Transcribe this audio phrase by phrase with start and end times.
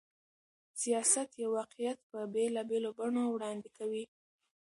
[0.81, 4.03] سياست يو واقعيت په بېلابېلو بڼو وړاندې کوي.